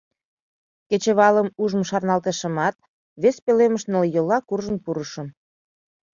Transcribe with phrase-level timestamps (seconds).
[0.89, 2.75] —Кечывалым ужмым шарналтышымат,
[3.21, 5.27] вес пӧлемыш нылйола куржын пурышым.